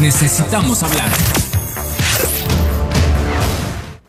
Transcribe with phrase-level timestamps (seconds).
[0.00, 1.47] necesitamos hablar.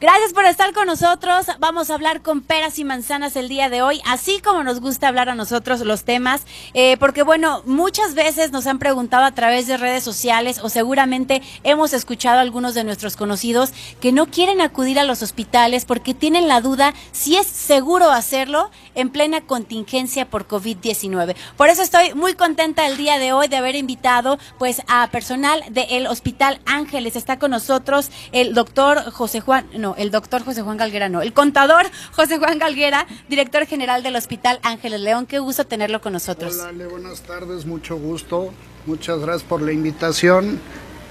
[0.02, 1.48] Gracias por estar con nosotros.
[1.60, 5.10] Vamos a hablar con peras y manzanas el día de hoy, así como nos gusta
[5.10, 6.44] hablar a nosotros los temas,
[6.74, 11.42] eh, porque bueno, muchas veces nos han preguntado a través de redes sociales o seguramente
[11.66, 16.14] hemos escuchado a algunos de nuestros conocidos que no quieren acudir a los hospitales porque
[16.14, 21.36] tienen la duda si es seguro hacerlo en plena contingencia por COVID-19.
[21.58, 25.62] Por eso estoy muy contenta el día de hoy de haber invitado pues a personal
[25.72, 27.18] del Hospital Ángeles.
[27.18, 31.34] Está con nosotros el doctor José Juan, no, el doctor José Juan Galguera, no, el
[31.34, 35.26] contador José Juan Galguera, director general del Hospital Ángeles León.
[35.26, 36.58] Qué gusto tenerlo con nosotros.
[36.58, 38.52] Hola, buenas tardes, mucho gusto.
[38.86, 40.60] Muchas gracias por la invitación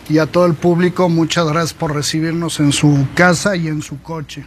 [0.08, 4.00] y a todo el público, muchas gracias por recibirnos en su casa y en su
[4.02, 4.44] coche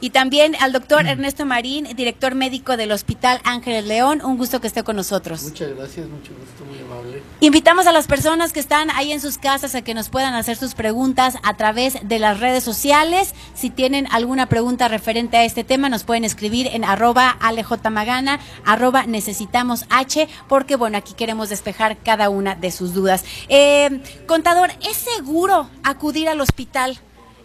[0.00, 4.22] y también al doctor Ernesto Marín, director médico del Hospital Ángeles León.
[4.24, 5.42] Un gusto que esté con nosotros.
[5.42, 7.22] Muchas gracias, mucho gusto, muy amable.
[7.40, 10.56] Invitamos a las personas que están ahí en sus casas a que nos puedan hacer
[10.56, 13.34] sus preguntas a través de las redes sociales.
[13.54, 19.06] Si tienen alguna pregunta referente a este tema, nos pueden escribir en arroba alejmagana, arroba
[19.06, 23.24] necesitamos H, porque bueno, aquí queremos despejar cada una de sus dudas.
[23.48, 26.98] Eh, contador, ¿es seguro acudir al hospital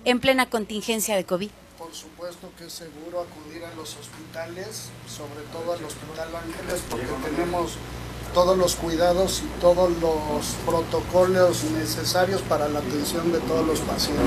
[0.05, 1.49] en plena contingencia de COVID?
[1.85, 7.05] Por supuesto que es seguro acudir a los hospitales, sobre todo al Hospital Ángeles, porque
[7.23, 7.73] tenemos
[8.33, 14.25] todos los cuidados y todos los protocolos necesarios para la atención de todos los pacientes.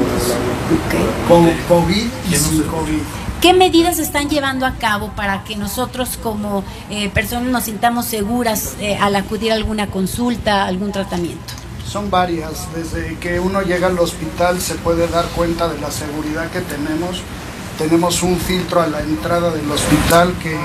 [1.27, 3.03] Con COVID y sin COVID.
[3.41, 8.77] ¿Qué medidas están llevando a cabo para que nosotros como eh, personas nos sintamos seguras
[8.79, 11.55] eh, al acudir a alguna consulta, algún tratamiento?
[11.89, 12.69] Son varias.
[12.75, 17.23] Desde que uno llega al hospital se puede dar cuenta de la seguridad que tenemos
[17.78, 20.58] tenemos un filtro a la entrada del hospital que eh,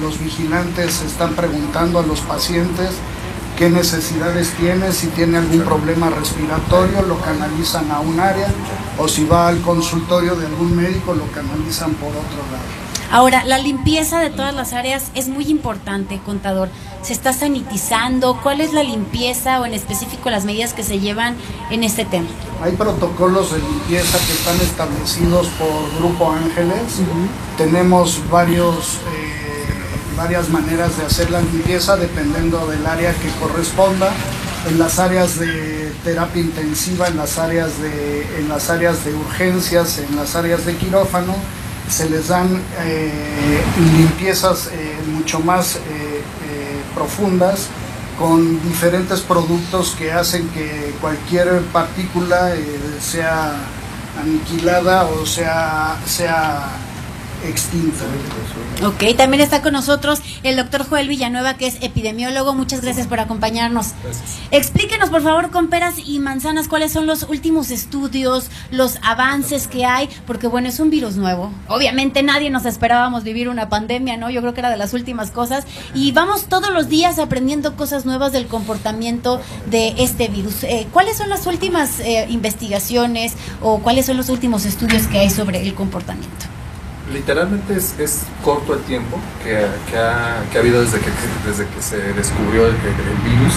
[0.00, 2.90] los vigilantes están preguntando a los pacientes
[3.58, 8.48] qué necesidades tiene, si tiene algún problema respiratorio, lo canalizan a un área
[8.98, 12.83] o si va al consultorio de algún médico, lo canalizan por otro lado.
[13.10, 16.68] Ahora, la limpieza de todas las áreas es muy importante, contador.
[17.02, 18.40] ¿Se está sanitizando?
[18.42, 21.36] ¿Cuál es la limpieza o en específico las medidas que se llevan
[21.70, 22.26] en este tema?
[22.62, 27.00] Hay protocolos de limpieza que están establecidos por Grupo Ángeles.
[27.58, 29.66] Tenemos varios, eh,
[30.16, 34.10] varias maneras de hacer la limpieza dependiendo del área que corresponda.
[34.66, 39.98] En las áreas de terapia intensiva, en las áreas de, en las áreas de urgencias,
[39.98, 41.34] en las áreas de quirófano,
[41.88, 43.62] se les dan eh,
[43.96, 46.22] limpiezas eh, mucho más eh,
[46.94, 47.68] profundas
[48.18, 52.52] con diferentes productos que hacen que cualquier partícula
[53.00, 53.56] sea
[54.20, 56.70] aniquilada o sea, sea
[57.48, 58.04] extinta.
[58.84, 62.54] Ok, también está con nosotros el doctor Joel Villanueva, que es epidemiólogo.
[62.54, 63.92] Muchas gracias por acompañarnos.
[64.50, 69.84] Explíquenos, por favor, con peras y manzanas, cuáles son los últimos estudios, los avances que
[69.84, 71.52] hay, porque bueno, es un virus nuevo.
[71.68, 74.30] Obviamente nadie nos esperábamos vivir una pandemia, ¿no?
[74.30, 75.64] Yo creo que era de las últimas cosas.
[75.94, 79.40] Y vamos todos los días aprendiendo cosas nuevas del comportamiento
[79.70, 80.64] de este virus.
[80.64, 85.30] Eh, ¿Cuáles son las últimas eh, investigaciones o cuáles son los últimos estudios que hay
[85.30, 86.46] sobre el comportamiento?
[87.14, 89.50] Literalmente es, es, corto el tiempo que,
[89.90, 91.10] que, ha, que, ha, habido desde que,
[91.46, 93.54] desde que se descubrió el, virus.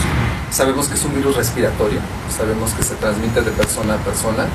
[0.52, 2.00] Sabemos que es un virus respiratorio,
[2.36, 4.46] sabemos que se transmite de persona a persona,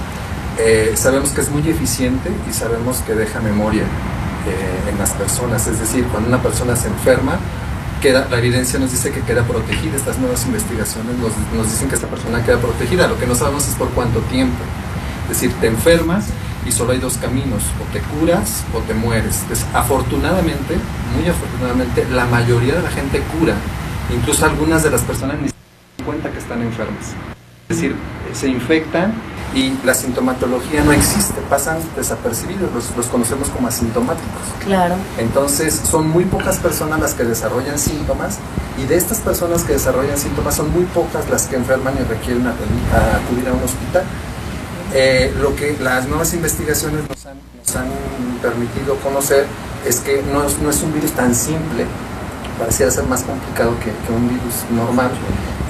[0.58, 5.66] eh, sabemos que es muy eficiente y sabemos que deja memoria eh, en las personas.
[5.66, 7.38] Es decir, cuando una persona se enferma,
[8.00, 9.96] queda, la evidencia nos dice que queda protegida.
[9.96, 13.06] Estas nuevas investigaciones nos, nos dicen que esta persona queda protegida.
[13.08, 14.62] Lo que no sabemos es por cuánto tiempo.
[15.24, 16.26] Es decir, te enfermas
[16.66, 19.42] y solo hay dos caminos, o te curas o te mueres.
[19.74, 20.76] afortunadamente,
[21.16, 23.54] muy afortunadamente, la mayoría de la gente cura,
[24.14, 25.54] incluso algunas de las personas ni se
[25.98, 27.14] dan cuenta que están enfermas.
[27.68, 27.96] Es decir,
[28.34, 29.14] se infectan
[29.54, 34.42] y la sintomatología no existe, pasan desapercibidos, los, conocemos como asintomáticos.
[34.64, 34.94] Claro.
[35.18, 38.38] Entonces, son muy pocas personas las que desarrollan síntomas
[38.82, 42.46] y de estas personas que desarrollan síntomas son muy pocas las que enferman y requieren
[42.46, 44.04] acudir a un hospital.
[44.94, 47.26] Eh, lo que las nuevas investigaciones nos
[47.76, 47.88] han,
[48.42, 49.46] permitido conocer
[49.86, 51.86] es que no es, no es, un virus tan simple,
[52.58, 55.12] pareciera ser más complicado que, un virus normal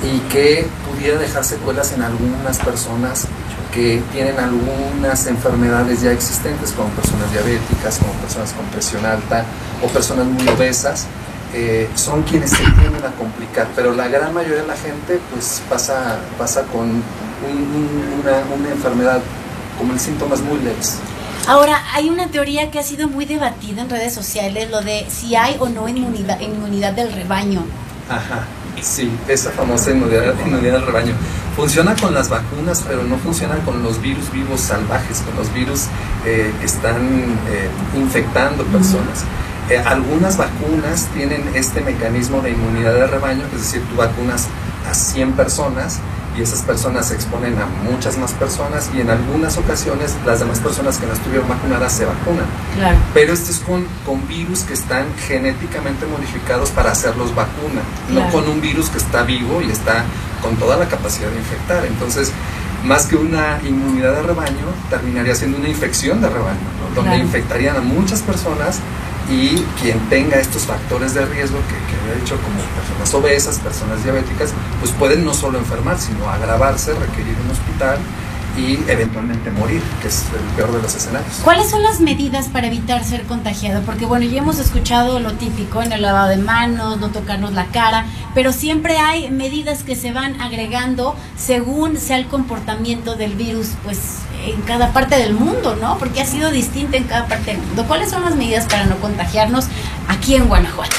[0.03, 3.27] y que pudiera dejar secuelas en algunas personas
[3.75, 9.45] que tienen algunas enfermedades ya existentes, como personas diabéticas, como personas con presión alta
[9.85, 11.07] o personas muy obesas.
[11.55, 15.61] Eh, son quienes se tienden a complicar, pero la gran mayoría de la gente pues
[15.69, 17.03] pasa, pasa con
[17.45, 19.21] una, enfermedad
[19.79, 20.99] como el síntomas muy leves.
[21.47, 25.35] Ahora, hay una teoría que ha sido muy debatida en redes sociales, lo de si
[25.35, 27.65] hay o no inmunidad, inmunidad del rebaño.
[28.09, 28.45] Ajá,
[28.81, 31.15] sí, esa famosa inmunidad, inmunidad del rebaño.
[31.57, 35.87] Funciona con las vacunas, pero no funciona con los virus vivos salvajes, con los virus
[36.25, 36.97] eh, que están
[37.51, 39.25] eh, infectando personas.
[39.69, 44.49] Eh, algunas vacunas tienen este mecanismo de inmunidad de rebaño, es decir, tú vacunas
[44.89, 45.99] a 100 personas
[46.37, 50.59] y esas personas se exponen a muchas más personas y en algunas ocasiones las demás
[50.61, 52.47] personas que no estuvieron vacunadas se vacunan.
[52.77, 52.97] Claro.
[53.13, 58.27] Pero esto es con, con virus que están genéticamente modificados para hacerlos vacuna, Claro.
[58.27, 60.05] no con un virus que está vivo y está
[60.41, 61.85] con toda la capacidad de infectar.
[61.85, 62.33] Entonces,
[62.85, 66.95] más que una inmunidad de rebaño, terminaría siendo una infección de rebaño, ¿no?
[66.97, 67.25] donde Claro.
[67.25, 68.79] infectarían a muchas personas
[69.33, 74.05] y quien tenga estos factores de riesgo que, que había dicho como personas obesas, personas
[74.05, 77.99] diabéticas, pues pueden no solo enfermar, sino agravarse, requerir un hospital
[78.57, 81.37] y eventualmente morir, que es el peor de los escenarios.
[81.43, 83.83] ¿Cuáles son las medidas para evitar ser contagiado?
[83.83, 87.67] Porque bueno, ya hemos escuchado lo típico en el lavado de manos, no tocarnos la
[87.67, 93.71] cara, pero siempre hay medidas que se van agregando según sea el comportamiento del virus,
[93.85, 93.99] pues
[94.45, 95.99] en cada parte del mundo, ¿no?
[95.99, 97.85] Porque ha sido distinto en cada parte del mundo.
[97.87, 99.67] ¿Cuáles son las medidas para no contagiarnos
[100.09, 100.97] aquí en Guanajuato?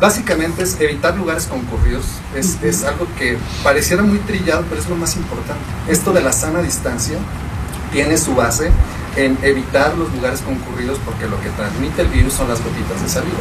[0.00, 2.04] Básicamente es evitar lugares concurridos.
[2.34, 5.62] Es, es algo que pareciera muy trillado, pero es lo más importante.
[5.88, 7.16] Esto de la sana distancia
[7.92, 8.70] tiene su base
[9.16, 13.08] en evitar los lugares concurridos porque lo que transmite el virus son las gotitas de
[13.08, 13.38] saliva.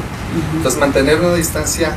[0.56, 1.94] Entonces mantener una distancia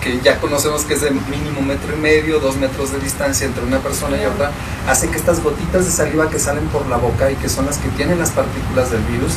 [0.00, 3.64] que ya conocemos que es de mínimo metro y medio, dos metros de distancia entre
[3.64, 4.50] una persona y otra,
[4.88, 7.78] hace que estas gotitas de saliva que salen por la boca y que son las
[7.78, 9.32] que tienen las partículas del virus,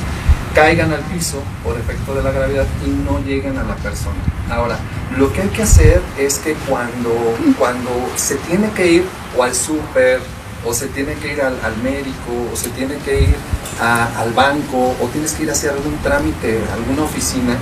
[0.54, 4.18] caigan al piso por efecto de la gravedad y no lleguen a la persona.
[4.50, 4.78] Ahora,
[5.18, 7.14] lo que hay que hacer es que cuando,
[7.58, 9.06] cuando se tiene que ir
[9.38, 10.20] o al súper,
[10.66, 13.36] o se tiene que ir al, al médico, o se tiene que ir
[13.82, 17.56] a- al banco, o tienes que ir a hacer algún trámite, alguna oficina,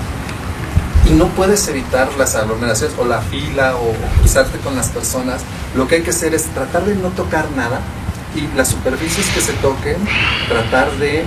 [1.09, 5.41] no puedes evitar las aglomeraciones o la fila o, cruzarte con las personas,
[5.75, 7.81] lo que hay que hacer es tratar de no tocar nada
[8.35, 9.97] y las superficies que se toquen,
[10.47, 11.25] tratar de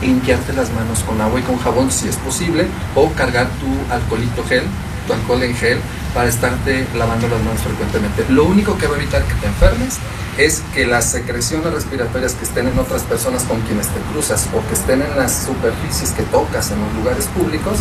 [0.00, 4.44] limpiarte las manos con agua y con jabón si es posible o cargar tu alcoholito
[4.44, 4.64] gel,
[5.06, 5.78] tu alcohol en gel
[6.14, 8.24] para estarte lavando las manos frecuentemente.
[8.30, 9.98] Lo único que va a evitar que te enfermes
[10.38, 14.66] es que las secreciones respiratorias que estén en otras personas con quienes te cruzas o
[14.66, 17.76] que estén en las superficies que tocas en los lugares públicos,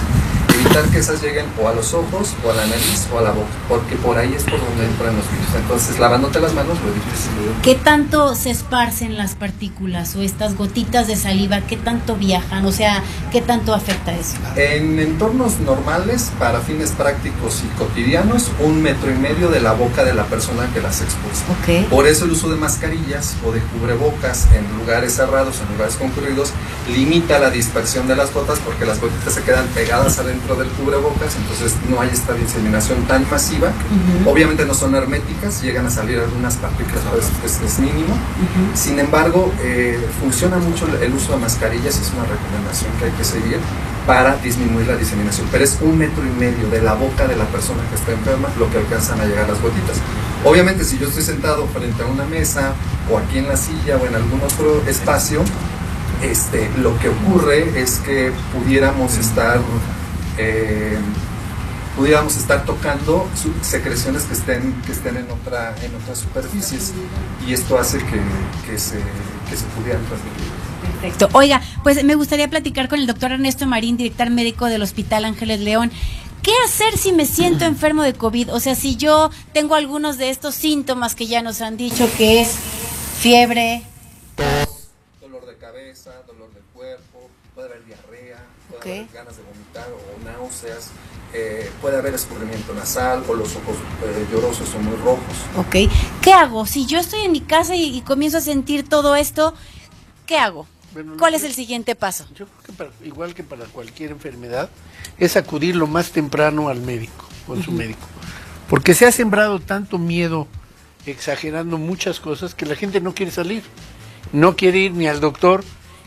[0.60, 3.32] evitar que esas lleguen o a los ojos o a la nariz o a la
[3.32, 5.56] boca, porque por ahí es por donde entran los virus.
[5.56, 7.32] Entonces, lavándote las manos lo difícil.
[7.64, 11.62] ¿Qué tanto se esparcen las partículas o estas gotitas de saliva?
[11.62, 12.66] ¿Qué tanto viajan?
[12.66, 14.38] O sea, ¿qué tanto afecta eso?
[14.56, 20.04] En entornos normales, para fines prácticos y cotidianos, un metro y medio de la boca
[20.04, 21.52] de la persona que las expuesta.
[21.52, 21.90] Ok.
[21.90, 26.52] Por eso el uso de mascarillas o de cubrebocas en lugares cerrados, en lugares concurridos,
[26.94, 31.36] limita la dispersión de las gotas porque las gotitas se quedan pegadas adentro del cubrebocas,
[31.36, 33.68] entonces no hay esta diseminación tan masiva.
[33.70, 34.30] Ujú.
[34.32, 38.14] Obviamente no son herméticas, llegan a salir algunas partículas, pero es, es- mínimo.
[38.14, 38.76] Ujú.
[38.78, 43.12] Sin embargo, eh, funciona mucho el- el uso de mascarillas, es una recomendación que hay
[43.12, 43.60] que seguir
[44.06, 45.48] para disminuir la diseminación.
[45.52, 48.50] Pero es un metro y medio de la boca de la persona que está enferma
[48.58, 49.98] lo que alcanzan a llegar las gotitas.
[50.44, 52.74] Obviamente, si yo estoy sentado frente a una mesa
[53.12, 55.42] o aquí en la silla o en algún otro espacio,
[56.22, 59.60] este, lo que ocurre es que pudiéramos estar
[60.40, 60.98] eh,
[61.96, 63.28] pudiéramos estar tocando
[63.62, 66.94] secreciones que estén, que estén en, otra, en otras superficies
[67.46, 68.22] y esto hace que,
[68.66, 68.98] que se,
[69.50, 70.48] que se pudieran transmitir.
[71.02, 71.30] Perfecto.
[71.34, 75.60] Oiga, pues me gustaría platicar con el doctor Ernesto Marín, director médico del Hospital Ángeles
[75.60, 75.92] León.
[76.42, 78.54] ¿Qué hacer si me siento enfermo de COVID?
[78.54, 82.42] O sea, si yo tengo algunos de estos síntomas que ya nos han dicho que
[82.42, 82.56] es
[83.20, 83.84] fiebre,
[85.74, 88.38] cabeza, dolor del cuerpo, puede haber diarrea,
[88.70, 90.90] puede haber ganas de vomitar o náuseas,
[91.34, 95.22] eh, puede haber escurrimiento nasal o los ojos eh, llorosos o muy rojos.
[95.58, 95.92] ¿ok?
[96.22, 96.66] ¿Qué hago?
[96.66, 99.54] Si yo estoy en mi casa y, y comienzo a sentir todo esto,
[100.26, 100.66] ¿qué hago?
[100.94, 102.26] Bueno, ¿Cuál que- es el siguiente paso?
[102.34, 104.70] Yo creo que para- igual que para cualquier enfermedad,
[105.20, 108.08] es acudir lo más temprano al médico, con su médico.
[108.70, 110.48] Porque se ha sembrado tanto miedo,
[111.06, 113.62] exagerando muchas cosas, que la gente no quiere salir,
[114.32, 115.64] no quiere ir ni al doctor,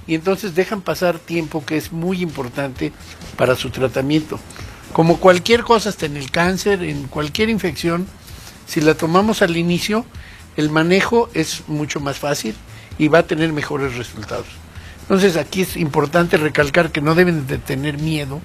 [0.06, 2.92] y entonces dejan pasar tiempo que es muy importante
[3.36, 4.38] para su tratamiento.
[4.92, 8.06] Como cualquier cosa, hasta en el cáncer, en cualquier infección,
[8.66, 10.04] si la tomamos al inicio,
[10.56, 12.54] el manejo es mucho más fácil
[12.98, 14.46] y va a tener mejores resultados.
[15.02, 18.40] Entonces aquí es importante recalcar que no deben de tener miedo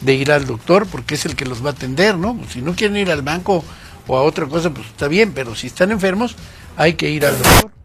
[0.00, 2.38] de ir al doctor porque es el que los va a atender, ¿no?
[2.50, 3.64] Si no quieren ir al banco
[4.06, 6.36] o a otra cosa, pues está bien, pero si están enfermos
[6.76, 7.81] hay que ir al doctor.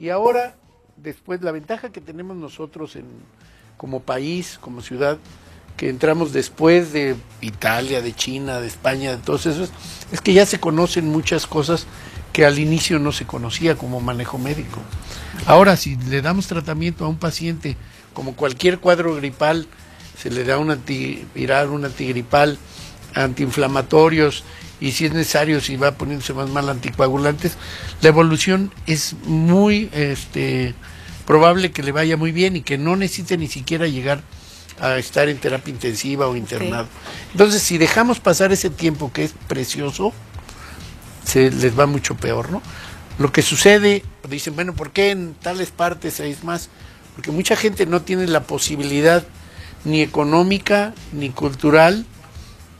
[0.00, 0.56] Y ahora,
[0.96, 3.04] después, la ventaja que tenemos nosotros en,
[3.76, 5.18] como país, como ciudad,
[5.76, 9.70] que entramos después de Italia, de China, de España, de todos esos,
[10.10, 11.86] es que ya se conocen muchas cosas
[12.32, 14.80] que al inicio no se conocía como manejo médico.
[15.44, 17.76] Ahora, si le damos tratamiento a un paciente
[18.14, 19.66] como cualquier cuadro gripal,
[20.16, 22.58] se le da un antiviral, un antigripal,
[23.14, 24.44] antiinflamatorios
[24.80, 27.56] y si es necesario, si va poniéndose más mal anticoagulantes,
[28.00, 30.74] la evolución es muy este,
[31.26, 34.22] probable que le vaya muy bien y que no necesite ni siquiera llegar
[34.80, 36.88] a estar en terapia intensiva o internado.
[37.32, 40.12] Entonces, si dejamos pasar ese tiempo que es precioso,
[41.24, 42.62] se les va mucho peor, ¿no?
[43.18, 46.70] Lo que sucede, dicen, bueno, ¿por qué en tales partes hay más?
[47.14, 49.22] Porque mucha gente no tiene la posibilidad
[49.84, 52.06] ni económica, ni cultural,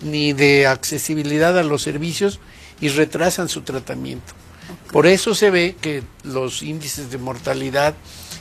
[0.02, 2.40] ni de accesibilidad a los servicios
[2.80, 4.33] y retrasan su tratamiento.
[4.92, 7.95] Por eso se ve que los índices de mortalidad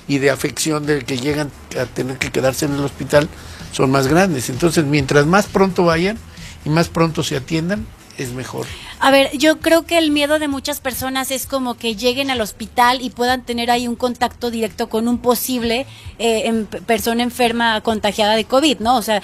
[0.08, 3.30] y de afección del que llegan a tener que quedarse en el hospital
[3.72, 4.50] son más grandes.
[4.50, 6.18] Entonces, mientras más pronto vayan
[6.66, 7.86] y más pronto se atiendan,
[8.18, 8.66] es mejor.
[9.00, 12.42] A ver, yo creo que el miedo de muchas personas es como que lleguen al
[12.42, 15.86] hospital y puedan tener ahí un contacto directo con un posible
[16.18, 18.98] eh, persona enferma contagiada de COVID, ¿no?
[18.98, 19.22] O sea,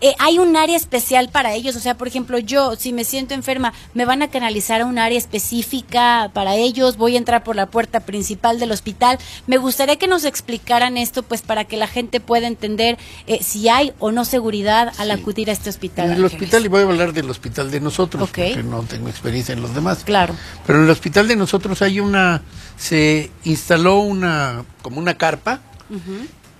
[0.00, 1.76] eh, hay un área especial para ellos.
[1.76, 4.98] O sea, por ejemplo, yo, si me siento enferma, me van a canalizar a un
[4.98, 6.96] área específica para ellos.
[6.96, 9.18] Voy a entrar por la puerta principal del hospital.
[9.46, 13.68] Me gustaría que nos explicaran esto, pues, para que la gente pueda entender eh, si
[13.68, 16.10] hay o no seguridad al acudir a este hospital.
[16.10, 19.52] En el hospital, y voy a hablar del hospital de nosotros, porque no tengo experiencia
[19.52, 20.04] en los demás.
[20.04, 20.34] Claro.
[20.66, 22.42] Pero en el hospital de nosotros hay una,
[22.76, 25.60] se instaló una, como una carpa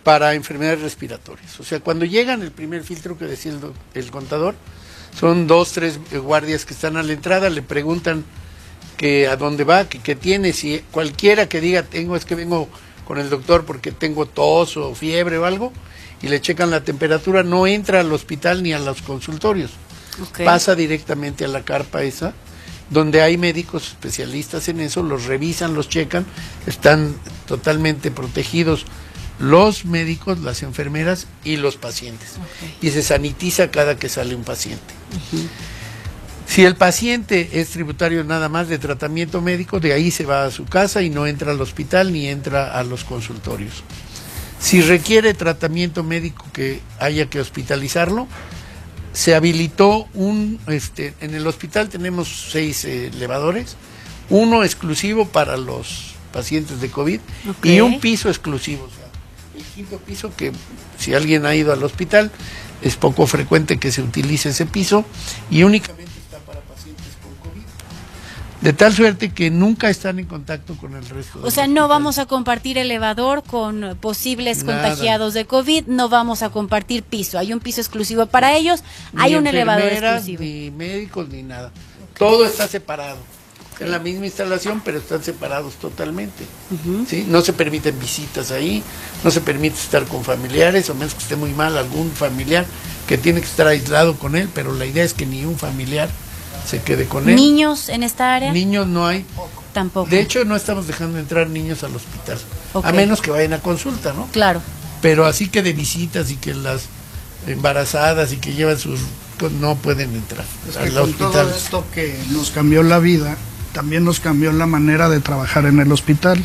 [0.04, 1.58] para enfermedades respiratorias.
[1.58, 3.52] O sea, cuando llegan el primer filtro que decía
[3.94, 4.54] el, contador,
[5.18, 8.24] son dos, tres guardias que están a la entrada, le preguntan
[8.98, 12.68] que a dónde va, que qué tiene, si cualquiera que diga tengo es que vengo
[13.06, 15.72] con el doctor porque tengo tos o fiebre o algo,
[16.22, 19.72] y le checan la temperatura, no entra al hospital ni a los consultorios.
[20.44, 22.34] Pasa directamente a la carpa esa,
[22.90, 26.24] donde hay médicos especialistas en eso, los revisan, los checan,
[26.66, 27.14] están
[27.46, 28.84] totalmente protegidos
[29.38, 32.34] los médicos, las enfermeras y los pacientes.
[32.80, 34.94] Y se sanitiza cada que sale un paciente.
[36.46, 40.50] Si el paciente es tributario nada más de tratamiento médico, de ahí se va a
[40.50, 43.82] su casa y no entra al hospital ni entra a los consultorios.
[44.60, 48.28] Si requiere tratamiento médico que haya que hospitalizarlo,
[49.12, 53.76] se habilitó un, este, en el hospital tenemos seis elevadores,
[54.30, 57.20] uno exclusivo para los pacientes de COVID
[57.62, 58.88] y un piso exclusivo
[59.74, 60.52] quinto piso, que
[60.98, 62.30] si alguien ha ido al hospital,
[62.82, 65.04] es poco frecuente que se utilice ese piso
[65.50, 67.62] y únicamente está para pacientes con COVID.
[68.60, 71.40] De tal suerte que nunca están en contacto con el resto.
[71.42, 76.50] O sea, no vamos a compartir elevador con posibles contagiados de COVID, no vamos a
[76.50, 77.38] compartir piso.
[77.38, 78.84] Hay un piso exclusivo para ellos,
[79.16, 80.42] hay un elevador exclusivo.
[80.42, 81.72] Ni médicos ni nada.
[82.16, 83.18] Todo está separado
[83.80, 86.44] en la misma instalación, pero están separados totalmente.
[87.08, 87.26] ¿sí?
[87.28, 88.82] No se permiten visitas ahí,
[89.22, 92.66] no se permite estar con familiares, o menos que esté muy mal algún familiar
[93.08, 96.08] que tiene que estar aislado con él, pero la idea es que ni un familiar
[96.66, 97.36] se quede con él.
[97.36, 98.52] ¿Niños en esta área?
[98.52, 99.24] Niños no hay.
[99.72, 100.08] Tampoco.
[100.08, 102.38] De hecho, no estamos dejando entrar niños al hospital,
[102.82, 104.28] a menos que vayan a consulta, ¿no?
[104.28, 104.62] Claro.
[105.02, 106.84] Pero así que de visitas y que las
[107.46, 109.00] embarazadas y que llevan sus
[109.38, 110.44] pues no pueden entrar
[110.78, 111.32] al hospital.
[111.32, 113.36] Todo esto que nos cambió la vida,
[113.74, 116.42] también nos cambió la manera de trabajar en el hospital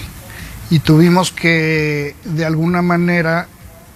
[0.71, 3.48] y tuvimos que de alguna manera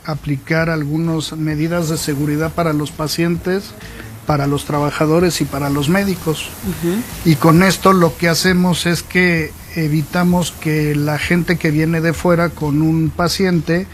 [0.06, 3.74] aplicar algunas medidas de seguridad para los pacientes,
[4.28, 6.50] para los trabajadores y para los médicos.
[7.26, 12.14] Y con esto lo que hacemos es que evitamos que la gente que viene de
[12.14, 13.88] fuera con un paciente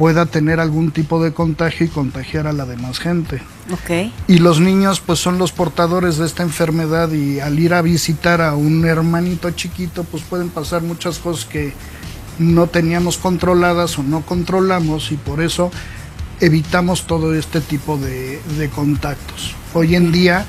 [0.00, 3.42] pueda tener algún tipo de contagio y contagiar a la demás gente.
[3.70, 4.14] Okay.
[4.28, 8.40] Y los niños pues son los portadores de esta enfermedad y al ir a visitar
[8.40, 11.74] a un hermanito chiquito pues pueden pasar muchas cosas que
[12.38, 15.70] no teníamos controladas o no controlamos y por eso
[16.40, 19.54] evitamos todo este tipo de, de contactos.
[19.74, 20.46] Hoy en día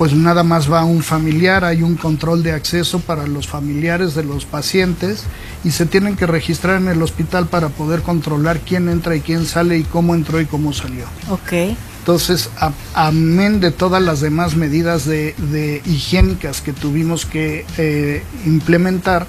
[0.00, 4.24] pues nada más va un familiar, hay un control de acceso para los familiares de
[4.24, 5.24] los pacientes
[5.62, 9.44] y se tienen que registrar en el hospital para poder controlar quién entra y quién
[9.44, 11.04] sale y cómo entró y cómo salió.
[11.28, 11.76] Ok.
[11.98, 12.48] Entonces,
[12.94, 19.26] amén de todas las demás medidas de, higiénicas que tuvimos que eh, implementar,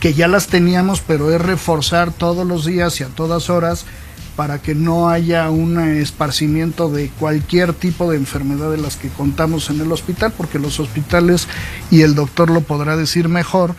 [0.00, 3.86] que ya las teníamos, pero es reforzar todos los días y a todas horas
[4.36, 9.68] para que no haya un esparcimiento de cualquier tipo de enfermedad de las que contamos
[9.70, 11.48] en el hospital, porque los hospitales,
[11.90, 13.74] y el doctor lo podrá decir mejor,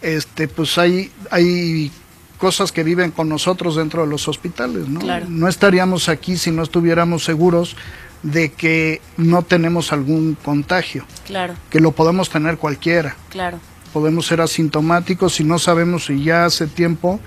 [0.00, 1.92] este, pues hay, hay
[2.38, 5.00] cosas que viven con nosotros dentro de los hospitales, ¿no?
[5.28, 7.76] No estaríamos aquí si no estuviéramos seguros
[8.24, 11.04] de que no tenemos algún contagio.
[11.26, 11.54] Claro.
[11.70, 13.16] Que lo podemos tener cualquiera.
[13.30, 13.58] Claro.
[13.92, 17.20] podemos ser asintomáticos y no sabemos si ya hace tiempo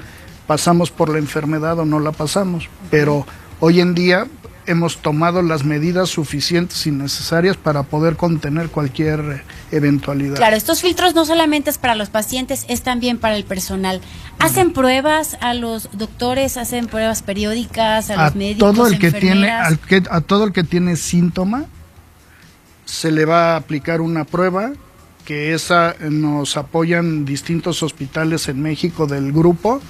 [0.48, 2.70] pasamos por la enfermedad o no la pasamos.
[2.90, 3.25] Pero
[3.60, 4.28] hoy en día
[4.68, 10.36] hemos tomado las medidas suficientes y necesarias para poder contener cualquier eventualidad.
[10.36, 14.02] Claro, estos filtros no solamente es para los pacientes, es también para el personal.
[14.40, 19.52] ¿Hacen pruebas a los doctores, hacen pruebas periódicas a, los médicos, todo el que tiene
[19.52, 21.66] a todo el que tiene síntoma
[22.86, 24.72] se le va a aplicar una prueba
[25.25, 29.82] que esa nos apoyan distintos hospitales en México del grupo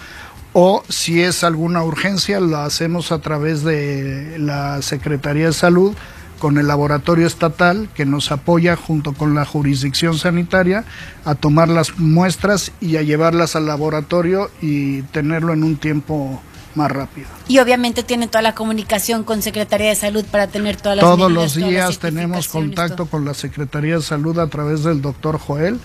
[0.58, 5.94] o si es alguna urgencia lo hacemos a través de la Secretaría de Salud
[6.40, 10.86] con el laboratorio estatal que nos apoya junto con la jurisdicción sanitaria
[11.26, 16.42] a tomar las muestras y a llevarlas al laboratorio y tenerlo en un tiempo
[16.76, 17.28] más rápido.
[17.48, 21.32] Y obviamente tienen toda la comunicación con Secretaría de Salud para tener todas las Todos
[21.32, 25.80] los días tenemos contacto con la Secretaría de Salud a través del doctor Joel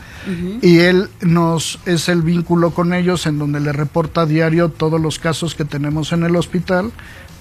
[0.63, 5.01] y él nos es el vínculo con ellos en donde le reporta a diario todos
[5.01, 6.93] los casos que tenemos en el hospital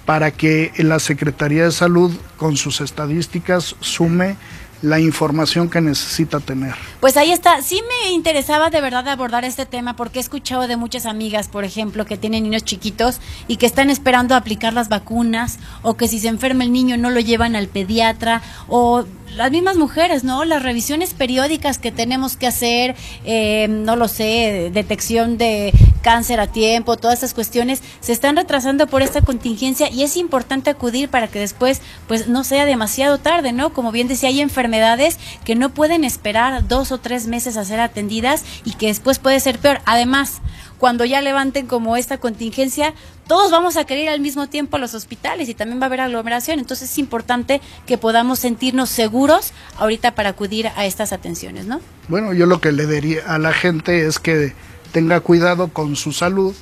[0.05, 4.37] para que la Secretaría de Salud con sus estadísticas sume
[4.81, 6.75] la información que necesita tener.
[6.99, 7.61] Pues ahí está.
[7.61, 11.63] Sí me interesaba de verdad abordar este tema porque he escuchado de muchas amigas, por
[11.63, 16.19] ejemplo, que tienen niños chiquitos y que están esperando aplicar las vacunas o que si
[16.19, 19.05] se enferma el niño no lo llevan al pediatra o
[19.35, 20.43] las mismas mujeres, ¿no?
[20.45, 22.95] Las revisiones periódicas que tenemos que hacer,
[23.25, 28.87] eh, no lo sé, detección de cáncer a tiempo, todas estas cuestiones se están retrasando
[28.87, 33.51] por esta contingencia y es importante acudir para que después, pues, no sea demasiado tarde,
[33.51, 33.73] ¿no?
[33.73, 37.79] Como bien decía, hay enfermedades que no pueden esperar dos o tres meses a ser
[37.79, 39.81] atendidas y que después puede ser peor.
[39.85, 40.41] Además,
[40.79, 42.93] cuando ya levanten como esta contingencia,
[43.27, 45.87] todos vamos a querer ir al mismo tiempo a los hospitales y también va a
[45.87, 46.57] haber aglomeración.
[46.57, 51.81] Entonces es importante que podamos sentirnos seguros ahorita para acudir a estas atenciones, ¿no?
[52.07, 54.53] Bueno, yo lo que le diría a la gente es que
[54.91, 56.55] tenga cuidado con su salud,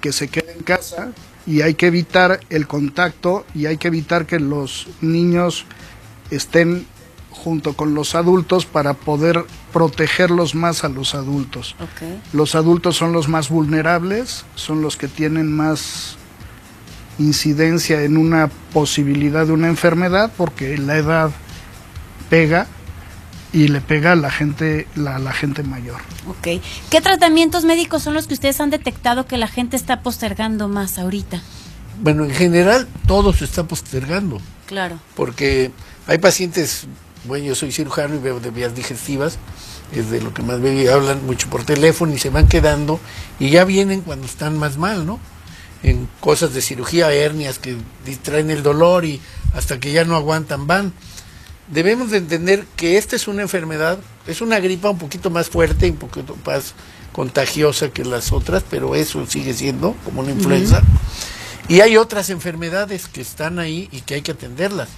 [0.00, 1.12] que se quede en casa
[1.46, 5.66] y hay que evitar el contacto y hay que evitar que los niños
[6.30, 6.86] estén
[7.30, 11.74] junto con los adultos para poder protegerlos más a los adultos.
[12.32, 16.16] Los adultos son los más vulnerables, son los que tienen más
[17.18, 21.30] incidencia en una posibilidad de una enfermedad porque la edad
[22.30, 22.68] pega
[23.52, 26.00] y le pega a la gente la, la gente mayor.
[26.28, 26.62] Ok.
[26.88, 30.98] ¿Qué tratamientos médicos son los que ustedes han detectado que la gente está postergando más
[30.98, 31.42] ahorita?
[32.00, 34.40] Bueno, en general todo se está postergando.
[34.66, 35.00] Claro.
[35.16, 35.72] Porque
[36.06, 36.86] hay pacientes
[37.24, 39.38] bueno, yo soy cirujano y veo de vías digestivas,
[39.92, 43.00] es de lo que más veo y hablan mucho por teléfono y se van quedando
[43.38, 45.18] y ya vienen cuando están más mal, ¿no?
[45.82, 49.20] En cosas de cirugía, hernias que distraen el dolor y
[49.54, 50.92] hasta que ya no aguantan van.
[51.68, 55.86] Debemos de entender que esta es una enfermedad, es una gripa un poquito más fuerte
[55.86, 56.74] y un poquito más
[57.12, 60.82] contagiosa que las otras, pero eso sigue siendo como una influenza.
[61.68, 64.88] Y hay otras enfermedades que están ahí y que hay que atenderlas.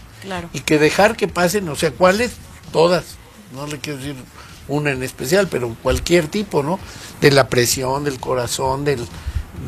[0.52, 2.32] Y que dejar que pasen, o sea, ¿cuáles?
[2.72, 3.16] Todas.
[3.54, 4.16] No le quiero decir
[4.68, 6.78] una en especial, pero cualquier tipo, ¿no?
[7.20, 8.98] De la presión, del corazón, de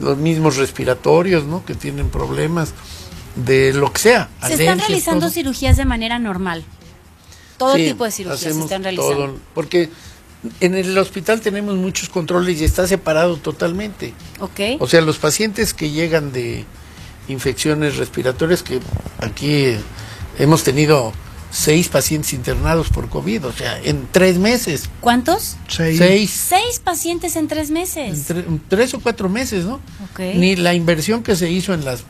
[0.01, 1.65] los mismos respiratorios, ¿no?
[1.65, 2.75] Que tienen problemas,
[3.37, 4.29] de lo que sea.
[4.47, 6.65] Se están realizando cirugías de manera normal.
[7.57, 9.39] Todo tipo de cirugías se están realizando.
[9.55, 9.91] porque
[10.61, 14.15] en el hospital tenemos muchos controles y está separado totalmente.
[14.41, 14.81] Ok.
[14.81, 16.65] O sea, los pacientes que llegan de
[17.29, 18.81] infecciones respiratorias, que
[19.21, 19.77] aquí
[20.39, 21.13] hemos tenido
[21.51, 24.89] seis pacientes internados por COVID, o sea, en tres meses.
[25.01, 25.57] ¿Cuántos?
[25.69, 26.31] Seis.
[26.31, 28.31] Seis, pacientes en tres meses.
[28.31, 29.81] En tres o cuatro meses, ¿no?
[30.19, 32.05] Ni la inversión que se hizo en las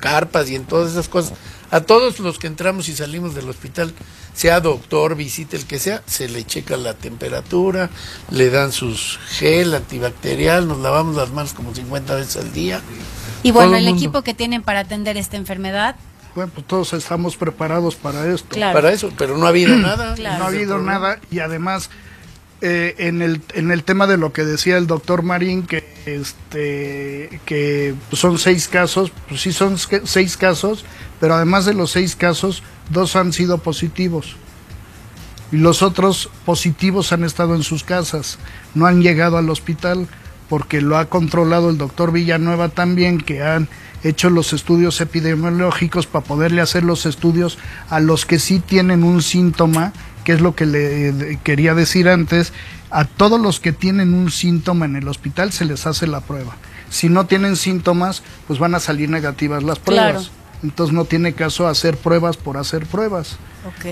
[0.00, 1.34] carpas y en todas esas cosas.
[1.70, 3.94] A todos los que entramos y salimos del hospital,
[4.34, 7.90] sea doctor, visite el que sea, se le checa la temperatura,
[8.30, 12.80] le dan sus gel antibacterial, nos lavamos las manos como 50 veces al día.
[13.44, 15.94] Y bueno, el equipo que tienen para atender esta enfermedad
[16.34, 18.58] bueno, pues todos estamos preparados para esto.
[18.58, 20.14] Para eso, pero no ha habido nada.
[20.16, 21.90] No ha habido nada y además
[22.62, 27.40] eh, en, el, en el tema de lo que decía el doctor Marín, que, este,
[27.46, 30.84] que son seis casos, pues sí son seis casos,
[31.20, 34.36] pero además de los seis casos, dos han sido positivos.
[35.52, 38.38] Y los otros positivos han estado en sus casas,
[38.74, 40.06] no han llegado al hospital
[40.50, 43.68] porque lo ha controlado el doctor Villanueva también, que han
[44.02, 47.58] hecho los estudios epidemiológicos para poderle hacer los estudios
[47.88, 49.92] a los que sí tienen un síntoma,
[50.24, 52.52] que es lo que le quería decir antes,
[52.90, 56.56] a todos los que tienen un síntoma en el hospital se les hace la prueba.
[56.88, 60.30] Si no tienen síntomas, pues van a salir negativas las pruebas.
[60.62, 63.38] Entonces no tiene caso hacer pruebas por hacer pruebas.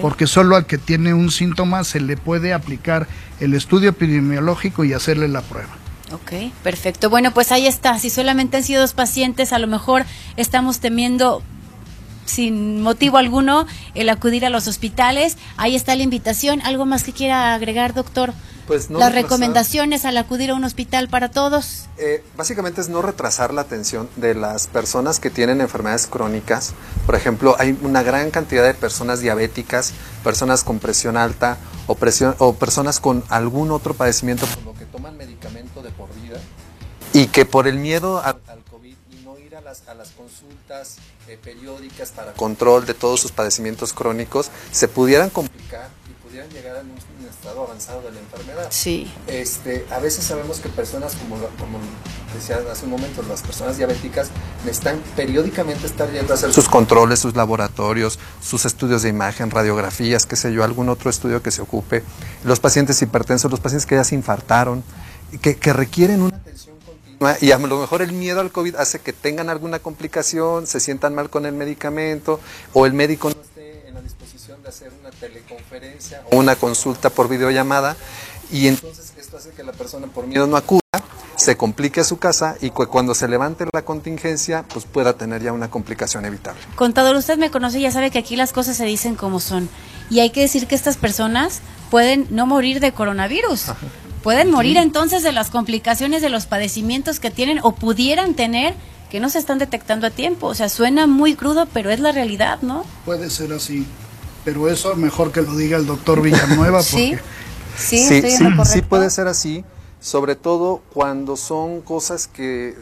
[0.03, 3.07] Porque solo al que tiene un síntoma se le puede aplicar
[3.41, 5.71] el estudio epidemiológico y hacerle la prueba.
[6.13, 7.11] Ok, perfecto.
[7.11, 7.99] Bueno, pues ahí está.
[7.99, 10.05] Si solamente han sido dos pacientes, a lo mejor
[10.37, 11.43] estamos temiendo
[12.25, 15.37] sin motivo alguno el acudir a los hospitales.
[15.57, 16.61] Ahí está la invitación.
[16.63, 18.33] ¿Algo más que quiera agregar, doctor?
[18.67, 21.87] Pues no Las retrasar- recomendaciones al acudir a un hospital para todos.
[21.97, 26.75] Eh, básicamente es no retrasar la atención de las personas que tienen enfermedades crónicas.
[27.07, 32.35] Por ejemplo, hay una gran cantidad de personas diabéticas, personas con presión alta o, presión,
[32.39, 36.41] o personas con algún otro padecimiento por lo que toman medicamento de por vida
[37.13, 40.11] y que por el miedo al, al COVID y no ir a las, a las
[40.11, 40.97] consultas
[41.29, 45.89] eh, periódicas para control de todos sus padecimientos crónicos, se pudieran complicar
[46.47, 48.69] llegar a un, estado avanzado de la enfermedad.
[48.71, 49.13] Sí.
[49.27, 51.79] Este, a veces sabemos que personas, como, como
[52.35, 54.31] decía hace un momento, las personas diabéticas
[54.65, 60.27] necesitan periódicamente estar yendo a hacer sus controles, sus laboratorios, sus estudios de imagen, radiografías,
[60.27, 62.03] qué sé yo, algún otro estudio que se ocupe.
[62.45, 64.83] Los pacientes hipertensos, los pacientes que ya se infartaron,
[65.41, 69.01] que, que requieren una atención continua y a lo mejor el miedo al COVID hace
[69.01, 72.41] que tengan alguna complicación, se sientan mal con el medicamento
[72.73, 77.11] o el médico no esté en la disposición de hacer una teleconferencia o una consulta
[77.11, 77.97] por videollamada
[78.51, 80.81] y entonces esto hace que la persona por miedo no acuda,
[81.37, 85.43] se complique a su casa y cu- cuando se levante la contingencia pues pueda tener
[85.43, 86.61] ya una complicación evitable.
[86.77, 89.69] Contador, usted me conoce y ya sabe que aquí las cosas se dicen como son.
[90.11, 93.67] Y hay que decir que estas personas pueden no morir de coronavirus.
[94.23, 98.75] Pueden morir entonces de las complicaciones de los padecimientos que tienen o pudieran tener
[99.11, 100.49] que no se están detectando a tiempo.
[100.49, 102.85] O sea, suena muy crudo, pero es la realidad, ¿no?
[103.05, 103.87] Puede ser así,
[104.45, 107.11] pero eso mejor que lo diga el doctor Villanueva Sí.
[107.17, 107.39] porque
[107.77, 109.65] Sí, sí, estoy en sí, lo sí puede ser así,
[110.01, 112.77] sobre todo cuando son cosas que,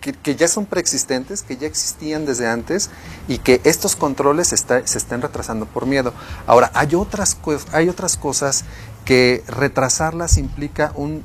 [0.00, 2.90] que, que ya son preexistentes, que ya existían desde antes
[3.26, 6.12] y que estos controles se, está- se estén retrasando por miedo.
[6.46, 7.36] Ahora, hay otras,
[7.72, 8.64] hay otras cosas
[9.04, 11.24] que retrasarlas implica un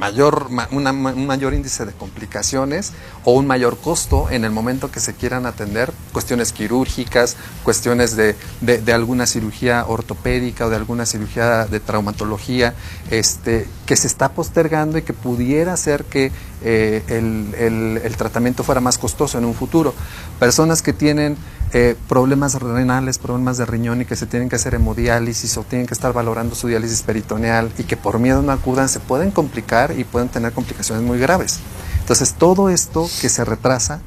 [0.00, 2.92] mayor, ma- una- un mayor índice de complicaciones
[3.24, 8.34] o un mayor costo en el momento que se quieran atender, cuestiones quirúrgicas, cuestiones de,
[8.62, 12.74] de- alguna cirugía ortopédica o de alguna cirugía de traumatología,
[13.10, 16.32] este, que se está postergando y que pudiera hacer que
[16.62, 19.94] eh, el, el- el tratamiento fuera más costoso en un futuro.
[20.38, 21.36] Personas que tienen
[21.72, 25.86] eh, problemas renales, problemas de riñón y que se tienen que hacer hemodiálisis o tienen
[25.86, 29.89] que estar valorando su diálisis peritoneal y que por miedo no acudan, se pueden complicar
[29.98, 31.60] y pueden tener complicaciones muy graves.
[32.00, 34.00] Entonces, todo esto que se retrasa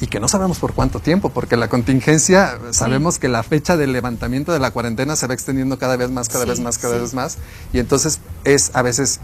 [0.00, 3.92] y que no sabemos por cuánto tiempo, porque la contingencia, sabemos que la fecha del
[3.92, 6.94] levantamiento de la cuarentena se va extendiendo cada vez más, cada Sí, vez más, cada
[6.96, 7.00] sí.
[7.00, 7.38] vez más,
[7.72, 9.20] y entonces es a veces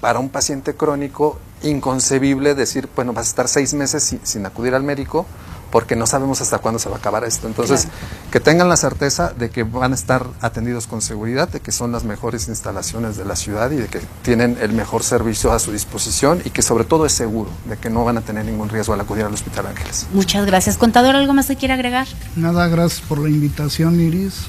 [0.00, 4.74] para un paciente crónico inconcebible decir, bueno, vas a estar seis meses sin, sin acudir
[4.74, 5.26] al médico
[5.70, 7.46] porque no sabemos hasta cuándo se va a acabar esto.
[7.46, 7.88] Entonces,
[8.30, 11.92] que tengan la certeza de que van a estar atendidos con seguridad, de que son
[11.92, 15.72] las mejores instalaciones de la ciudad y de que tienen el mejor servicio a su
[15.72, 18.94] disposición y que sobre todo es seguro, de que no van a tener ningún riesgo
[18.94, 20.06] al acudir al Hospital Ángeles.
[20.12, 20.76] Muchas gracias.
[20.76, 22.06] Contador, ¿algo más que quiera agregar?
[22.36, 24.46] nada, gracias por la invitación, Iris.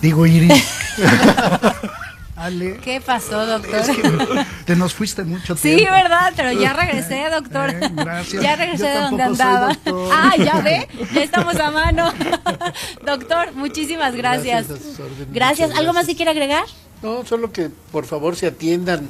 [0.00, 0.64] Digo Iris.
[2.38, 3.74] Ale, ¿Qué pasó, doctor?
[3.80, 5.82] es que te nos fuiste mucho tiempo.
[5.82, 7.70] Sí, verdad, pero ya regresé, doctor.
[7.70, 8.42] Eh, gracias.
[8.42, 9.76] Ya regresé de donde andaba.
[10.12, 12.12] Ah, ya ve, ya estamos a mano.
[13.04, 14.68] doctor, muchísimas gracias.
[14.68, 14.98] Gracias
[15.32, 15.70] Gracias.
[15.72, 16.06] ¿Algo más gracias.
[16.06, 16.64] que quiera agregar?
[17.02, 19.08] No, solo que por favor se atiendan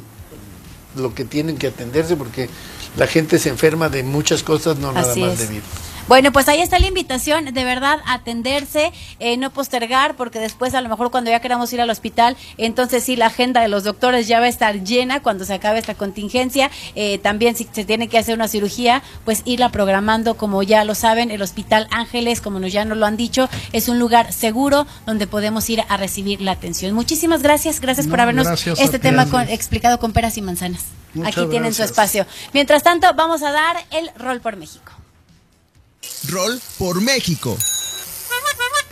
[0.97, 2.49] lo que tienen que atenderse porque
[2.97, 5.38] la gente se enferma de muchas cosas, no nada Así más es.
[5.41, 5.69] de virus.
[6.09, 10.81] Bueno, pues ahí está la invitación, de verdad, atenderse, eh, no postergar, porque después a
[10.81, 14.27] lo mejor cuando ya queramos ir al hospital, entonces sí, la agenda de los doctores
[14.27, 16.71] ya va a estar llena cuando se acabe esta contingencia.
[16.94, 20.94] Eh, también si se tiene que hacer una cirugía, pues irla programando, como ya lo
[20.94, 25.27] saben, el Hospital Ángeles, como ya nos lo han dicho, es un lugar seguro donde
[25.27, 26.94] podemos ir a recibir la atención.
[26.94, 30.87] Muchísimas gracias, gracias por No, habernos gracias este tema con- explicado con peras y manzanas.
[31.12, 32.27] Muchas Aquí tienen su espacio.
[32.55, 34.92] Mientras tanto, vamos a dar el rol por México.
[36.26, 37.57] Rol por México.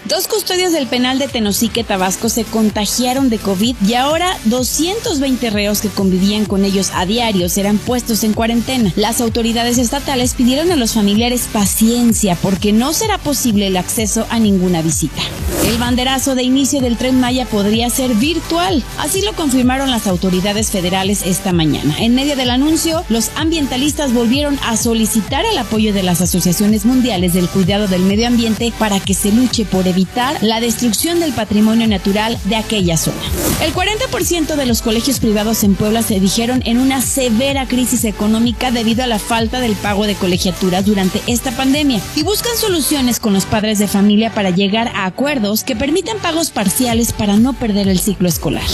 [0.09, 5.81] Dos custodios del penal de Tenosique, Tabasco, se contagiaron de COVID y ahora 220 reos
[5.81, 8.93] que convivían con ellos a diario serán puestos en cuarentena.
[8.95, 14.39] Las autoridades estatales pidieron a los familiares paciencia porque no será posible el acceso a
[14.39, 15.23] ninguna visita.
[15.67, 20.71] El banderazo de inicio del tren Maya podría ser virtual, así lo confirmaron las autoridades
[20.71, 21.97] federales esta mañana.
[21.99, 27.33] En medio del anuncio, los ambientalistas volvieron a solicitar el apoyo de las asociaciones mundiales
[27.33, 31.33] del cuidado del medio ambiente para que se luche por evitar evitar la destrucción del
[31.33, 33.17] patrimonio natural de aquella zona.
[33.63, 38.71] El 40% de los colegios privados en Puebla se dijeron en una severa crisis económica
[38.71, 43.33] debido a la falta del pago de colegiaturas durante esta pandemia y buscan soluciones con
[43.33, 47.89] los padres de familia para llegar a acuerdos que permitan pagos parciales para no perder
[47.89, 48.67] el ciclo escolar.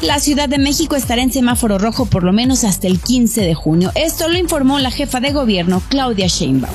[0.00, 3.54] La Ciudad de México estará en semáforo rojo por lo menos hasta el 15 de
[3.54, 3.92] junio.
[3.94, 6.72] Esto lo informó la jefa de gobierno, Claudia Sheinbaum.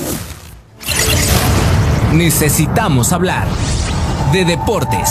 [2.13, 3.47] Necesitamos hablar
[4.35, 5.09] de deportes.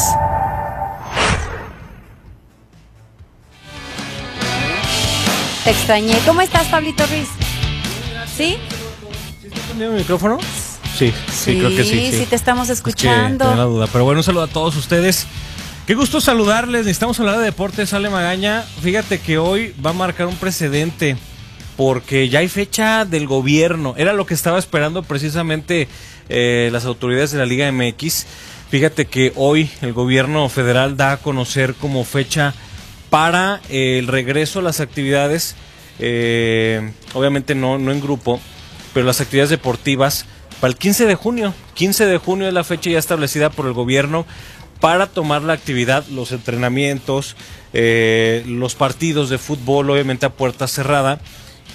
[5.65, 6.15] Te extrañé.
[6.27, 7.29] ¿Cómo estás, Pablito Ruiz?
[8.37, 8.59] ¿Sí?
[9.69, 10.39] ¿Tenía el micrófono?
[10.99, 12.11] Sí, sí, creo que sí.
[12.13, 13.55] Sí, te estamos Es que escuchando.
[13.55, 13.87] la duda.
[13.91, 15.27] Pero bueno, un saludo a todos ustedes.
[15.87, 16.85] Qué gusto saludarles.
[16.85, 18.63] Necesitamos hablar de deportes, Ale Magaña.
[18.83, 21.17] Fíjate que hoy va a marcar un precedente
[21.79, 23.95] porque ya hay fecha del gobierno.
[23.97, 25.89] Era lo que estaba esperando precisamente
[26.29, 28.27] eh, las autoridades de la Liga MX.
[28.75, 32.55] Fíjate que hoy el gobierno federal da a conocer como fecha
[33.09, 35.55] para eh, el regreso a las actividades,
[36.01, 38.41] eh, obviamente no, no en grupo,
[38.93, 40.27] pero las actividades deportivas
[40.61, 41.55] para el 15 de junio.
[41.75, 44.27] 15 de junio es la fecha ya establecida por el gobierno
[44.81, 47.37] para tomar la actividad, los entrenamientos,
[47.75, 51.21] eh, los partidos de fútbol, obviamente a puerta cerrada.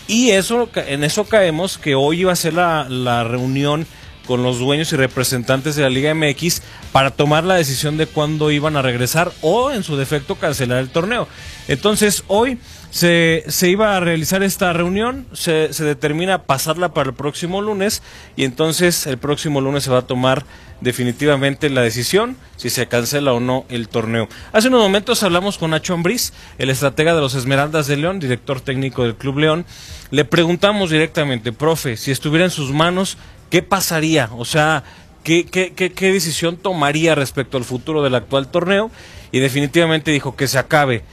[0.09, 3.88] Y eso, en eso caemos que hoy iba a ser la, la reunión
[4.29, 6.61] con los dueños y representantes de la Liga MX
[6.91, 10.89] para tomar la decisión de cuándo iban a regresar o en su defecto cancelar el
[10.89, 11.27] torneo.
[11.67, 12.59] Entonces hoy
[12.91, 18.03] se, se iba a realizar esta reunión, se, se determina pasarla para el próximo lunes
[18.35, 20.45] y entonces el próximo lunes se va a tomar
[20.79, 24.29] definitivamente la decisión si se cancela o no el torneo.
[24.53, 28.61] Hace unos momentos hablamos con Nacho Ambriz, el estratega de los Esmeraldas de León, director
[28.61, 29.65] técnico del Club León.
[30.11, 33.17] Le preguntamos directamente, profe, si estuviera en sus manos,
[33.49, 34.29] ¿qué pasaría?
[34.38, 34.83] O sea,
[35.23, 38.91] ¿qué, qué, qué, qué decisión tomaría respecto al futuro del actual torneo?
[39.31, 41.03] Y definitivamente dijo que se acabe.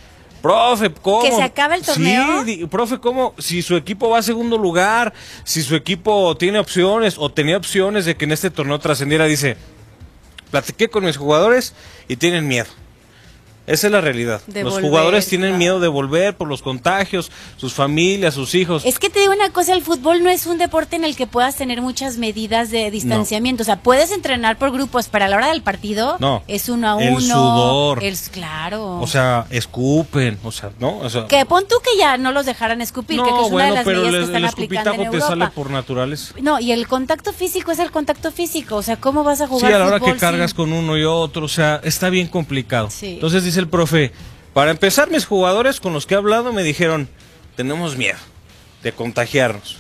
[0.43, 1.23] Profe, ¿cómo?
[1.23, 2.45] ¿Que se acabe el torneo?
[2.45, 3.35] Sí, profe, ¿cómo?
[3.39, 5.13] Si su equipo va a segundo lugar,
[5.45, 9.57] si su equipo tiene opciones o tenía opciones de que en este torneo trascendiera, dice,
[10.51, 11.75] platiqué con mis jugadores
[12.07, 12.69] y tienen miedo.
[13.67, 14.41] Esa es la realidad.
[14.47, 15.59] De los volver, jugadores tienen claro.
[15.59, 18.85] miedo de volver por los contagios, sus familias, sus hijos.
[18.85, 21.27] Es que te digo una cosa, el fútbol no es un deporte en el que
[21.27, 23.63] puedas tener muchas medidas de distanciamiento.
[23.63, 26.43] O sea, puedes entrenar por grupos, pero a la hora del partido No.
[26.49, 27.21] es uno a El uno.
[27.21, 28.03] sudor.
[28.05, 29.01] El- claro.
[29.01, 30.99] O sea, escupen, o sea, ¿no?
[30.99, 33.65] O sea, que pon tú que ya no los dejaran escupir, que, que es una
[33.67, 35.29] de las pero medidas el, que están el aplicando en escupitajo te Europa.
[35.29, 36.35] sale por naturales.
[36.41, 38.77] No, y el contacto físico es el contacto físico.
[38.77, 40.73] O sea, ¿cómo vas a Sí, jugar a la hora fútbol que cargas sin- con
[40.73, 42.89] uno y otro, o sea, está bien complicado.
[42.91, 43.15] Sí.
[43.15, 44.13] Entonces dice el profe,
[44.53, 47.09] para empezar mis jugadores con los que he hablado me dijeron,
[47.57, 48.19] tenemos miedo
[48.83, 49.79] de contagiarnos.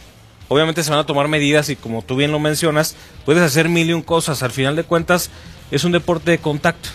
[0.48, 3.90] Obviamente se van a tomar medidas y como tú bien lo mencionas, puedes hacer mil
[3.90, 4.42] y un cosas.
[4.42, 5.28] Al final de cuentas
[5.70, 6.88] es un deporte de contacto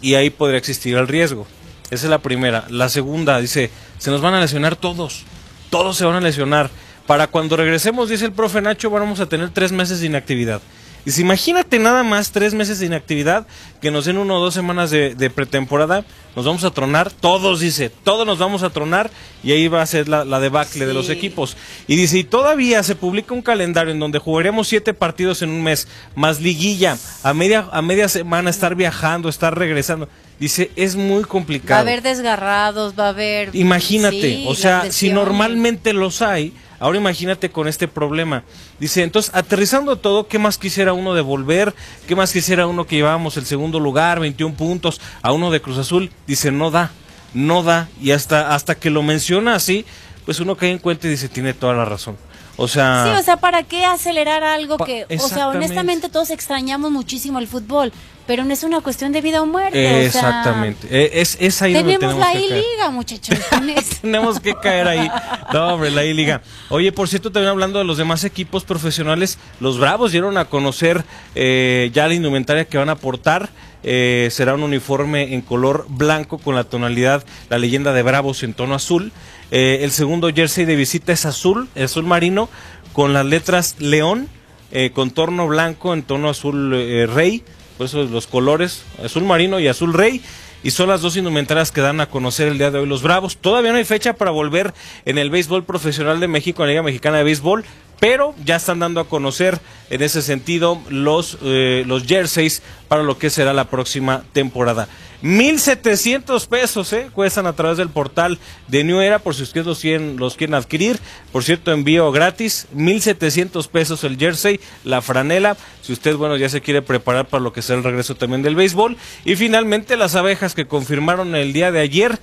[0.00, 1.46] y ahí podría existir el riesgo.
[1.90, 2.64] Esa es la primera.
[2.70, 5.24] La segunda, dice, se nos van a lesionar todos.
[5.68, 6.70] Todos se van a lesionar.
[7.06, 10.62] Para cuando regresemos, dice el profe Nacho, vamos a tener tres meses de inactividad.
[11.04, 13.46] Dice, imagínate nada más tres meses de inactividad,
[13.82, 17.60] que nos den uno o dos semanas de, de pretemporada, nos vamos a tronar, todos,
[17.60, 19.10] dice, todos nos vamos a tronar
[19.42, 21.58] y ahí va a ser la, la debacle de los equipos.
[21.86, 25.62] Y dice, y todavía se publica un calendario en donde jugaremos siete partidos en un
[25.62, 30.08] mes, más liguilla, a media, a media semana estar viajando, estar regresando.
[30.40, 31.80] Dice, es muy Va a complicado.
[31.82, 33.54] haber desgarrados, va a haber...
[33.54, 36.52] Imagínate, Sí, o sea, si normalmente los hay,
[36.84, 38.44] ahora imagínate con este problema.
[38.78, 41.74] Dice, entonces, aterrizando todo, ¿qué más quisiera uno de volver?
[42.06, 45.78] ¿Qué más quisiera uno que llevábamos el segundo lugar, 21 puntos, a uno de Cruz
[45.78, 46.10] Azul?
[46.26, 46.90] Dice, no da,
[47.32, 47.88] no da.
[48.02, 49.86] Y hasta, hasta que lo menciona así,
[50.26, 52.18] pues uno cae en cuenta y dice, tiene toda la razón.
[52.56, 56.90] O sea, Sí, o sea, ¿para qué acelerar algo que, o sea, honestamente todos extrañamos
[56.90, 57.92] muchísimo el fútbol,
[58.26, 59.86] pero no es una cuestión de vida o muerte.
[59.86, 60.86] o sea, exactamente.
[60.90, 62.64] Eh, es, es ahí donde tenemos tenemos la que caer.
[62.64, 63.38] I-Liga, muchachos.
[64.00, 65.10] Tenemos que caer ahí.
[65.52, 66.40] No, hombre, la I-Liga.
[66.70, 71.04] Oye, por cierto, también hablando de los demás equipos profesionales, los Bravos dieron a conocer
[71.34, 73.50] eh, ya la indumentaria que van a aportar.
[73.86, 78.54] Eh, será un uniforme en color blanco con la tonalidad, la leyenda de Bravos en
[78.54, 79.12] tono azul.
[79.50, 82.48] Eh, el segundo jersey de visita es azul, azul marino,
[82.92, 84.28] con las letras León,
[84.72, 87.44] eh, contorno blanco en tono azul eh, rey.
[87.76, 90.22] Por eso los colores, azul marino y azul rey.
[90.62, 93.36] Y son las dos indumentarias que dan a conocer el día de hoy los Bravos.
[93.36, 94.72] Todavía no hay fecha para volver
[95.04, 97.64] en el béisbol profesional de México, en la Liga Mexicana de Béisbol,
[98.00, 103.18] pero ya están dando a conocer en ese sentido los, eh, los jerseys para lo
[103.18, 104.88] que será la próxima temporada.
[105.22, 109.80] 1.700 pesos eh, cuestan a través del portal de New Era, por si ustedes los
[109.80, 110.98] quieren, los quieren adquirir.
[111.32, 116.60] Por cierto, envío gratis, 1.700 pesos el jersey, la franela, si usted, bueno, ya se
[116.60, 118.96] quiere preparar para lo que será el regreso también del béisbol.
[119.24, 122.18] Y finalmente las abejas que confirmaron el día de ayer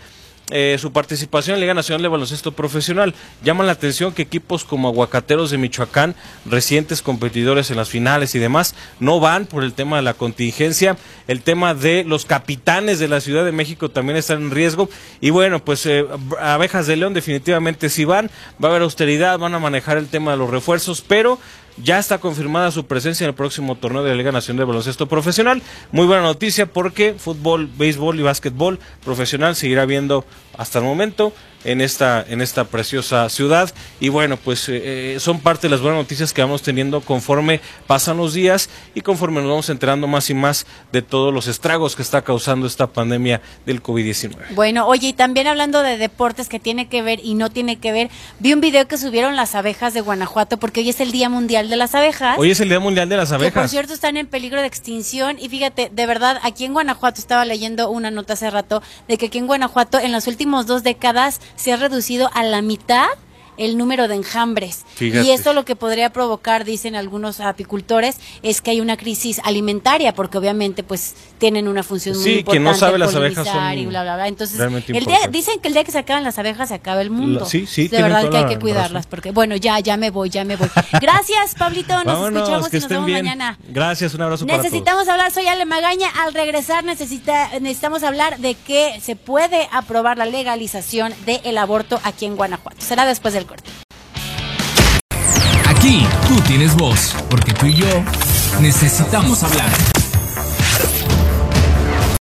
[0.51, 3.13] eh, su participación en Liga Nacional de Baloncesto Profesional.
[3.43, 8.39] Llama la atención que equipos como Aguacateros de Michoacán, recientes competidores en las finales y
[8.39, 10.97] demás, no van por el tema de la contingencia.
[11.27, 14.89] El tema de los capitanes de la Ciudad de México también están en riesgo.
[15.21, 16.05] Y bueno, pues eh,
[16.39, 18.29] Abejas de León definitivamente sí van.
[18.63, 21.39] Va a haber austeridad, van a manejar el tema de los refuerzos, pero
[21.77, 25.07] ya está confirmada su presencia en el próximo torneo de la Liga Nacional de Baloncesto
[25.07, 25.61] Profesional.
[25.91, 30.25] Muy buena noticia porque fútbol, béisbol y básquetbol profesional seguirá viendo
[30.57, 33.71] hasta el momento en esta, en esta preciosa ciudad.
[33.99, 37.61] Y bueno, pues eh, eh, son parte de las buenas noticias que vamos teniendo conforme
[37.87, 41.95] pasan los días y conforme nos vamos enterando más y más de todos los estragos
[41.95, 44.35] que está causando esta pandemia del COVID-19.
[44.55, 47.91] Bueno, oye, y también hablando de deportes que tiene que ver y no tiene que
[47.91, 51.29] ver, vi un video que subieron las abejas de Guanajuato porque hoy es el Día
[51.29, 52.37] Mundial de las Abejas.
[52.37, 53.53] Hoy es el Día Mundial de las Abejas.
[53.53, 57.19] Que por cierto están en peligro de extinción y fíjate, de verdad, aquí en Guanajuato
[57.19, 60.83] estaba leyendo una nota hace rato de que aquí en Guanajuato en las últimas dos
[60.83, 63.09] décadas se ha reducido a la mitad
[63.65, 64.85] el número de enjambres.
[64.95, 65.25] Fíjate.
[65.25, 70.13] Y esto lo que podría provocar, dicen algunos apicultores, es que hay una crisis alimentaria,
[70.13, 72.51] porque obviamente pues tienen una función muy Sí, importante.
[72.51, 74.27] quien no sabe, las abejas son y bla, bla, bla.
[74.27, 77.09] Entonces, el día, dicen que el día que se acaban las abejas se acaba el
[77.09, 77.41] mundo.
[77.41, 80.29] La- sí, sí, De verdad que hay que cuidarlas, porque bueno, ya, ya me voy,
[80.29, 80.69] ya me voy.
[81.01, 83.25] Gracias, Pablito, nos Vámonos, escuchamos que y nos vemos bien.
[83.25, 83.57] mañana.
[83.69, 84.71] Gracias, un abrazo para todos.
[84.71, 86.09] Necesitamos hablar, soy Ale Magaña.
[86.23, 92.25] Al regresar necesita, necesitamos hablar de que se puede aprobar la legalización del aborto aquí
[92.25, 92.77] en Guanajuato.
[92.81, 93.45] Será después del
[95.65, 97.87] Aquí tú tienes voz, porque tú y yo
[98.59, 100.00] necesitamos hablar.